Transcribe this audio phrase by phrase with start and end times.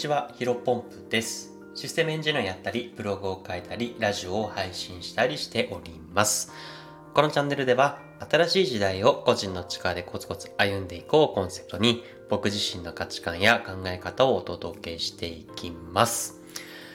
[0.00, 1.52] ちは、ヒロポンプです。
[1.74, 6.52] システムエンジニアやったり、ブログを書いたり、ラジオを配信したりしております。
[7.12, 7.98] このチャンネルでは、
[8.30, 16.40] 新しい時代を個人の力でコツコツ歩んでいこうコンセプトに、僕自身の価値観や考え方をお届けしていきます。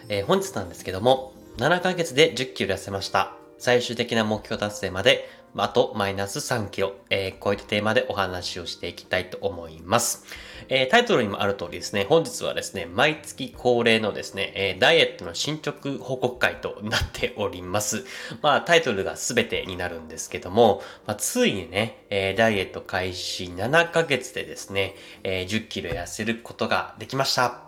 [0.10, 3.36] えー本日なんですけども、7ヶ月で10キロ痩せました。
[3.60, 10.26] 最終的な目標達成まで、あとマイナス3キロ、えーこういったテーマでお話をしていきたいと思います。
[10.70, 18.06] えータイトルにもある通りですね、本日はですね、毎月恒例のですね、えーダイエットの進捗報告会となっております。
[18.42, 27.62] まあ、タイトルが全てになるんですけども、まあ、ついにね、えーダイエット開始7ヶ月でですね、え10キロ痩せることができました。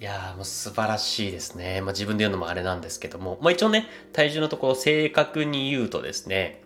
[0.00, 1.80] いやーもう素晴らしいですね。
[1.80, 6.62] まあ自分で言うのもあれなんですけども、まあ一応ね、体重のところ正確に言うとですね、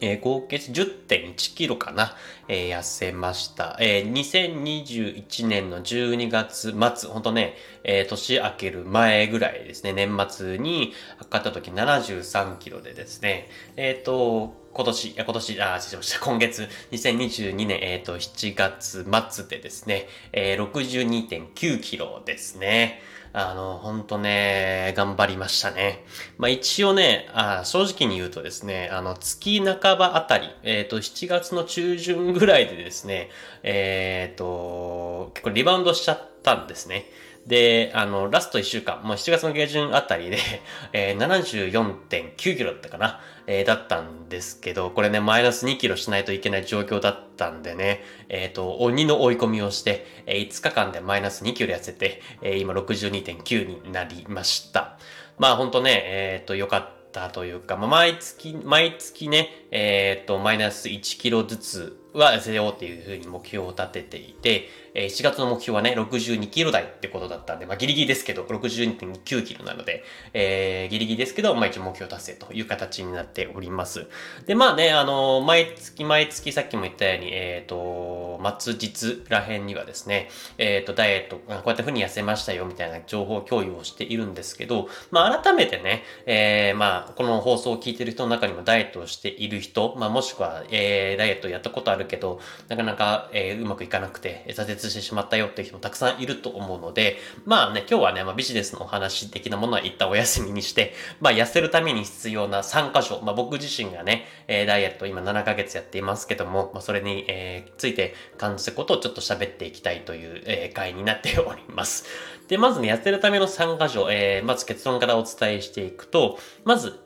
[0.00, 2.14] えー合計10.1キロかな、
[2.48, 3.76] えー痩せました。
[3.80, 16.24] えー2021年の12月末、ほんとね、えー年明ける前ぐらいですね、年末に測った時73キロでですね、えっ、と、今年、今年、あ、失礼しました。
[16.24, 23.00] 今月、2022年、えっ、と、7月末でですね、えー62.9キロですね。
[23.32, 26.04] あの、ほんとね、頑張りましたね。
[26.38, 33.30] まあ一応ね、あ正直に言うとですね、あの、月半ばあたり、えっ、と、7月の中旬ぐらいでですね、
[33.64, 37.06] えっ、と、結構リバウンドしちゃったんですね。
[37.46, 40.38] で、あの、ラスト1週間、もう7月の下旬あたりで、
[40.92, 54.98] えー、74.9キロだったかな、えーだったんですけど、これね、マイナス2キロしないといけない状況だったんでね、えっ、と、鬼の追い込みをして、えー5日間でマイナス2キロ痩せて、えー今62.9になりました。
[55.38, 74.06] まあほんとね、えっ、と、良かったというか、まあ、毎月、毎月ね、えっ、と、マイナス1キロずつは痩せようっていうふうに目標を立てていて、えー7月の目標はね、62キロ台ってことだったんで、まあギリギリですけど、62.9キロなので、えーギリギリですけど、まあ一応目標達成という形になっております。
[74.46, 80.28] で、まあね、あの毎月毎月さっきも言ったように、えっ、と、末日ら辺にはですね、
[80.58, 112.04] えっ、と、ダイエット、こうやって風に痩せましたよみたいな情報共有をしているんですけど、まあ改めてね、えーまあこの放送を聞いてる人の中にもダイエットをしている人、まあもしくは、えーダイエットやったことあるるけど、なかなか、えーうまくいかなくて、挫折してしまったよっていう人もたくさんいると思うので、まあね、今日はね、まあビジネスのお話的なものは一旦お休みにして、まあ痩せるために必要な3箇所、まあ僕自身がね、えーダイエット今7ヶ月やっていますけども、まあそれに、えーついて感じたことをちょっと喋っていきたいという、えー回になっております。
[112.48, 116.98] で、まずね、痩せるための3箇所、えーまず結論からお伝えしていくと、まず、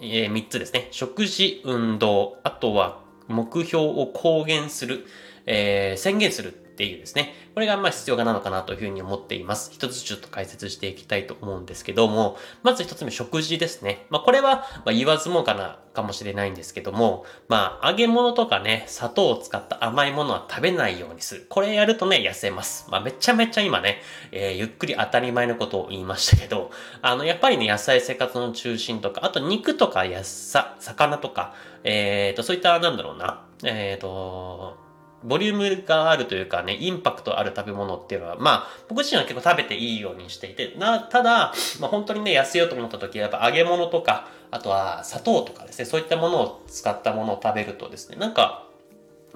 [0.00, 0.88] えー、3つですね。
[0.90, 5.06] 食事、運動、あとは目標を公言する、
[5.46, 6.54] えー宣言する。
[6.54, 7.34] っっていうですね。
[7.54, 9.72] これがまあ必要なのかなというふうに思っています。
[9.72, 14.06] 一つちょっと解説していきたいと思うんですけども、まず一つ目、食事ですね。
[14.10, 21.46] まあこれはま言わずもがなかもしれないんですけども、まあ揚げ物とかね、砂糖を使った甘いものは食べないようにする。
[21.48, 22.86] これやるとね、痩せます。
[22.92, 24.00] まあめちゃめちゃ今ね、
[24.30, 26.70] えーゆっくり当たり前のことを言いましたけど、
[27.02, 34.87] あの、やっぱりね、野菜生活の中心とか、あと肉とか野菜、魚とか、えっ、と、そういった、なんだろうな、えっ、と、
[35.24, 48.67] ボリュームがあるというかね、インパクトある食べ物っていうのは、まあ、僕自身は結構食べていいようにしていて、な、ただ、まあ本当にね、痩せようと思った時は、やっぱ揚げ物とか、あとは砂糖とかですね、そういったものを使ったものを食べるとですね、なんか、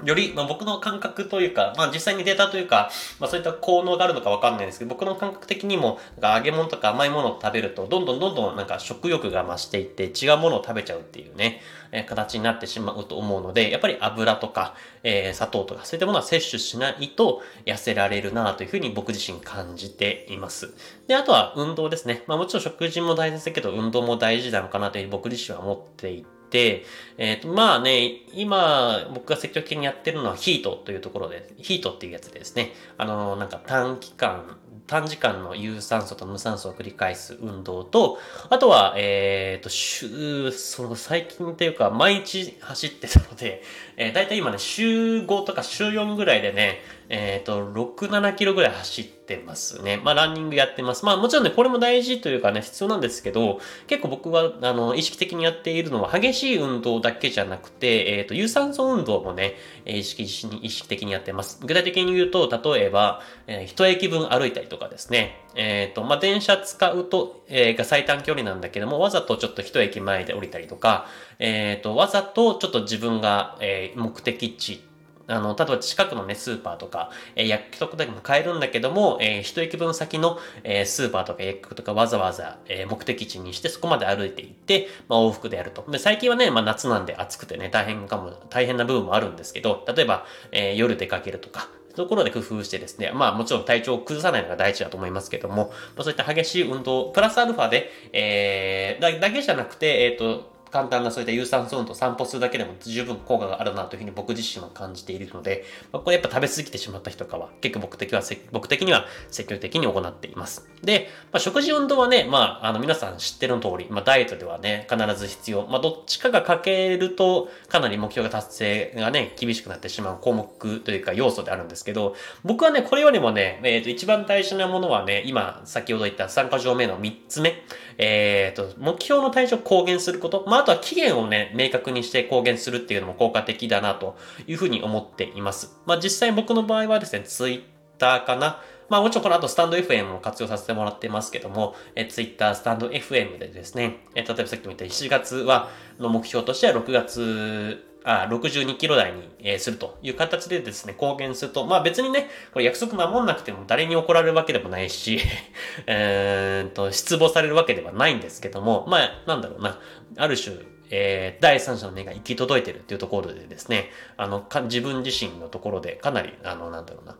[0.05, 11.61] より、まあ、僕の感覚というか、まあ、実際にデータというか、まあ、そういった効能があるのかわかんないですけど、僕の感覚的にも、なんか揚げ物とか甘いものを食べると、どんどんどんどんなんか食欲が増していって、違うものを食べちゃうっていうね、
[11.93, 20.75] え形になってしまうと思うので、やっぱり油とか、えー砂糖とか、そういったものは摂取しないと痩せられるなというふうに僕自身感じています。
[21.07, 22.25] で、あとは運動ですね。
[22.27, 26.85] まあもちろん食事も大切だけど、運動も大事なのかなというふうに僕自身は思っていて、で、
[27.17, 38.19] えっ、と、まあね、今、僕が積極的にやってるのはヒートというところで、ヒートっていうやつですね、あの、なんか短期間、短時間の有酸素と無酸素を繰り返す運動と、
[38.51, 43.63] あとは、えっ、と、週、その最近っていうか、毎日走ってたので、
[43.97, 46.83] えー、だいたい今ね、週5とか週4ぐらいでね、
[47.15, 50.01] えっ、と、6、7キロぐらい走ってますね。
[50.03, 51.05] まあ、ランニングやってます。
[51.05, 61.61] まあ、もちろんね、これも大事というかね、必要なんですけど、結構僕は、あの、意識的にやっているのは、激しい運動だけじゃなくて、えっ、と、有酸素運動もね、意識に意識的にやってます。
[61.61, 65.39] 具体的に言うと、例えば、えー一駅分歩いたりとかですね。
[65.55, 71.07] えっ、と、まあ、電車使うと、えーが最短距離なんだけども、わざとちょっと一駅前で降りたりとか、
[71.39, 74.92] えっ、と、わざとちょっと自分が、えー目的地
[75.27, 85.85] あの、例えば近くのね、スーパーとか、えー、薬局とかでも買えるんだけども、えー、一駅分先の、えー、スーパーとか薬局とかわざわざ、えー、目的地にしてそこまで歩いていって、まあ、往復でやると。
[85.91, 108.23] で、最近はね、まあ、夏なんで暑くてね、大変かも、大変な部分もあるんですけど、例えば、えー、夜出かけるとか、ところで工夫してですね、まあもちろん体調を崩さないのが第一だと思いますけども、まあ、そういった激しい運動、プラスアルファで、えー、だだけじゃなくて、えっ、ー、と、簡単なそういった有酸素運動散歩するだけでも十分効果があるなというふうに僕自身は感じているので、まあ、これやっぱ食べ過ぎてしまった人とかは結構僕的は
[108.53, 110.67] 僕的には積極的に行っています。
[110.83, 115.67] で、まあ、食事運動はね、まあ、あの皆さん知ってる通り、まあ、ダイエットではね、必ず必要。
[115.67, 127.63] まあ、どっちかが欠けるとかなり目標が達成がね、厳しくなってしまう項目というか要素であるんですけど、僕はね、これよりもね、えっ、ー、と、一番大事なものはね、今、先ほど言った参加条目の3つ目、
[128.05, 134.17] えっ、ー、と、目標の対象を公言すること、まあ、あとは期限をね、明確にして公言するっていうのも効果的だなと
[134.49, 135.79] いうふうに思っています。
[135.87, 137.63] まあ実際僕の場合はですね、ツイッ
[137.99, 138.61] ターかな。
[138.89, 145.69] まあもちろんこの後スタンド FM を活用させてもらってますけども、えツイッター、スタンド FM でですね、え例えばさっきも言った7月は、
[146.01, 155.21] の目標としては6月あ62キロ台に、えー、するという形でですね、公言すると、まあ別にね、これ約束守んなくても誰に怒られるわけでもないし、
[155.87, 159.81] えーと、失望されるわけではないんですけども、まあ、なんだろうな、
[160.17, 160.57] ある種、
[160.91, 167.17] えー、第三者の目が行き届いてるっていうところでですね、あの、か自分自身のところでかなり、あの、なんだろうな、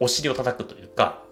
[0.00, 1.22] お尻を叩くというか、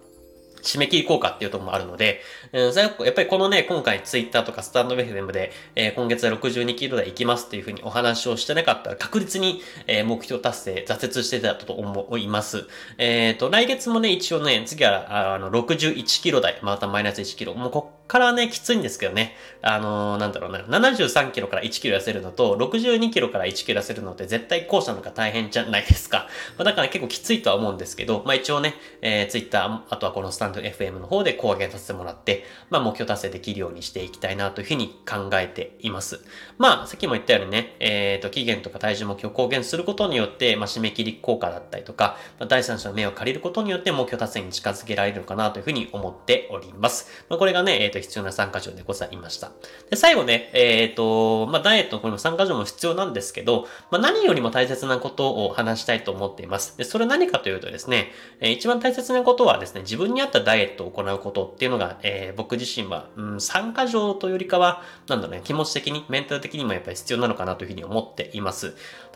[0.63, 2.21] 締め切り効果っていうところもあるので、
[2.51, 12.65] うん、やっぱりこのね、今回ツイッターとかスタンド FM で、えー、今月は62キロ台行きますっていうふうにお話をしてなかったら確実に、えー、目標達成、挫折してたと思います。
[12.97, 17.53] えっ、ー、と、来月もね、一応ね、次は、あの、61キロ台、またマイナス1キロ。
[17.53, 19.35] もうこっからね、きついんですけどね。
[19.61, 26.27] あのー、なんだろうな、73キロから1キロ痩せるのと、62キロから1キロ痩せるのって絶対後者の方が大変じゃないですか。
[26.57, 36.23] まあ、だから結構きついとは思うんですけど、まあ一応ね、えー、ツイッター、あとはこのスタンド FM の方で公言させてもらって、まあ目標達成できるようにしていきたいなというふうに考えています。
[36.57, 47.25] まあ、さっきも言ったようにね、えっ、ー、と、期限とか体重目標公言することによって、まあ締め切り効果だったりとか、まあ、第三者の目を借りることによって目標達成に近づけられるのかなというふうに思っております。
[47.29, 49.51] まあこれがね、えっ、ー、と、必要な参加条でございました。
[49.89, 56.77] で、最後ね、えっ、ー、と、まあダイエットのこれも参加条も必要なんですけど、まあ何よりも大切なことを話したいと思っています。
[56.77, 68.75] で、それ何かというとですね、えー、一番大切なことはですね、自分に合ったダイエットを行うことっていうのが、えー、僕自身は、うん、参加上というよりかは、なんだろうね、気持ち的に、メンタル的にもやっぱり必要なのかなというふうに思っています。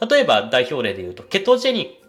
[0.10, 2.07] 例えば代表例で言うと、ケトジェニック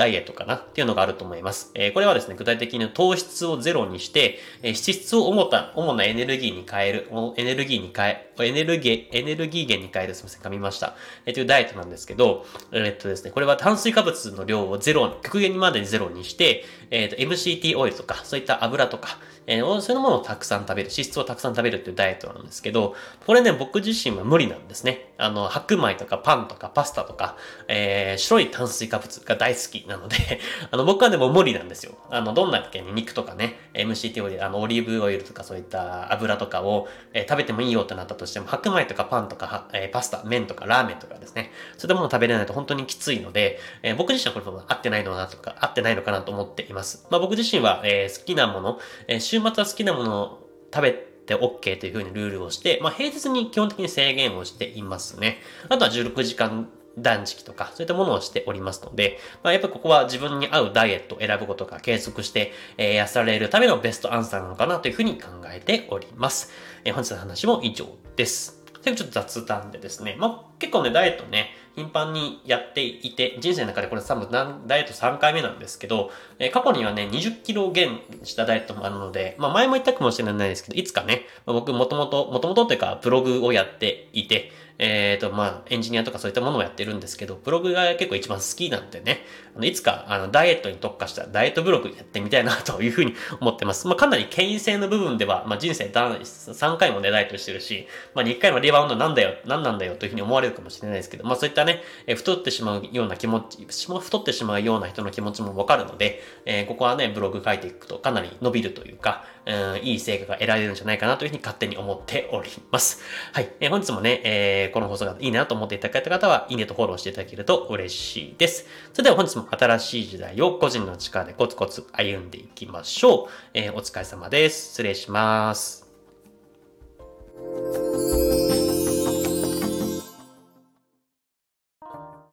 [0.00, 1.70] ダイエットかなっていうのがあると思います。
[1.74, 10.96] えー、これはですね、具体的に糖質をゼロにして、えー、脂質を主た、主なエネルギーに変える、エネルギーに変え、エネルギー、エネルギー源に変える、すみません、噛みました。
[11.26, 19.18] えー、というダイエットなんですけど、えー、っとですね、これは炭水化物の量をゼロ、極限にまでゼロにして、えー、っと、MCT オイルとか、そういった油とか、
[19.50, 22.94] えー、そういうものをたくさん食べる、脂質をたくさん食べるっていうダイエットなんですけど、
[23.26, 25.12] これね、僕自身は無理なんですね。
[25.18, 27.36] あの、白米とかパンとかパスタとか、
[27.66, 30.16] えー、白い炭水化物が大好きなので
[30.70, 31.94] あの、僕はでも無理なんですよ。
[32.10, 47.06] あの、どんな時に肉とかね、MCT オイル、あの、オリーブオイルとかそういった油とかを、えー、食べてもいいよってなったとしても、白米とかパンとか、えー、パスタ、麺とかラーメンとかですね、そういったものを食べれないと本当にきついので、えー、僕自身はこれも合ってないのかなとか、合ってないのかなと思っています。
[47.10, 55.38] まあ僕自身は、えー、好きなもの、えー、週末は好きなものを食べて OK というふうにルールをして、まあ平日に基本的に制限をしていますね。
[55.68, 56.68] あとは16時間
[56.98, 66.50] 断食とか、そういったものをしておりますので、まあ、やっぱりここは自分に合うダイエットを選ぶことが継続して、えー、痩せられるためのベストアンサーなのかなというふうに考えております。
[66.84, 68.59] えー、本日の話も以上です。
[68.82, 84.50] 最後ちょっと雑談でですね、まあ、結構ね、ダイエットね、頻繁にやっていて、人生の中でこれ多分ダイエット3回目なんですけど、えー、過去にはね、20キロ減したダイエットもあるので、まあ前も言ったかもしれないですけど、いつかね、まあ、僕もともと、もともとというか、ブログをやっていて、
[84.82, 93.86] えっ、ー、と、まあ、エンジニアとかそういったものをやってるんですけど、ブログが結構一番好きなんでね、あのいつか、あの、ダイエットに特化したダイエットブログやってみたいなというふうに思ってます。
[93.86, 113.02] まあ、かなり権威性の部分では、まあ、人生3回もね、ダイエットしてるし、まあ、2回のリバウンドなんだよ、なんなんだよというふうに思われるかもしれないですけど、まあ、そういったね、え太ってしまうような気持ち、太ってしまうような人の気持ちもわかるので、えー、ここはね、ブログ書いていくとかなり伸びるというか、うん、いい成果が得られるんじゃないかなというふうに勝手に思っております。
[113.32, 113.50] はい。
[113.60, 118.66] えー、本日もね、えー、この放送がいいなと思っていただけた方は、いいねとフォローしていただけると嬉しいです。
[118.92, 123.28] それでは本日も新しい時代を個人の力でコツコツ歩んでいきましょう。
[123.54, 124.70] えー、お疲れ様です。
[124.70, 125.86] 失礼します。